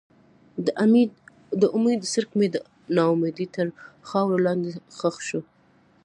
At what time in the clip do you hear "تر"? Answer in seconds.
3.55-3.67